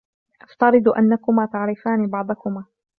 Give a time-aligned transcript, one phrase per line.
[0.41, 2.65] أفترض أنكما تعرفان بعضكما.